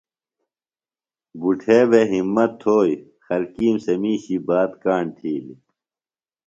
[1.39, 2.93] بُٹھے بھےۡ ہمت تھوئی۔
[3.25, 5.59] خلکِیم سےۡ مِیشی بات کاݨ تِھیلیۡ۔